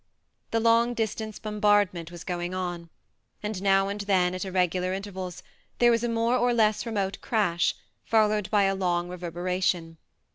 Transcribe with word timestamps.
The 0.49 0.59
long 0.59 0.95
distance 0.95 1.37
bombardment 1.37 2.09
was 2.11 2.23
going 2.23 2.55
on, 2.55 2.89
and 3.43 3.61
now 3.61 3.87
and 3.87 4.01
then, 4.01 4.33
at 4.33 4.43
irregular 4.45 4.93
intervals, 4.93 5.43
there 5.77 5.91
was 5.91 6.03
a 6.03 6.09
more 6.09 6.35
or 6.37 6.55
less 6.55 6.87
remote 6.87 7.21
crash, 7.21 7.75
followed 8.03 8.49
by 8.49 8.63
a 8.63 8.73
long 8.73 9.09
reverberation. 9.09 9.99